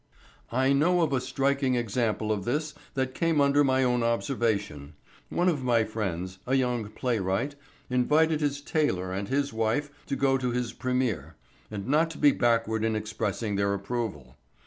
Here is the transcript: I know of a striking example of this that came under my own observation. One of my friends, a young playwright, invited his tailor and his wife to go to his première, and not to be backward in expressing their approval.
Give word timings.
I 0.51 0.73
know 0.73 1.01
of 1.03 1.13
a 1.13 1.21
striking 1.21 1.75
example 1.75 2.31
of 2.31 2.43
this 2.43 2.73
that 2.95 3.13
came 3.13 3.39
under 3.39 3.63
my 3.63 3.83
own 3.83 4.01
observation. 4.01 4.95
One 5.29 5.47
of 5.47 5.63
my 5.63 5.83
friends, 5.83 6.39
a 6.47 6.55
young 6.55 6.89
playwright, 6.89 7.53
invited 7.87 8.41
his 8.41 8.61
tailor 8.61 9.13
and 9.13 9.27
his 9.27 9.53
wife 9.53 9.91
to 10.07 10.15
go 10.15 10.39
to 10.39 10.49
his 10.49 10.73
première, 10.73 11.33
and 11.69 11.87
not 11.87 12.09
to 12.09 12.17
be 12.17 12.31
backward 12.31 12.83
in 12.83 12.95
expressing 12.95 13.57
their 13.57 13.75
approval. 13.75 14.37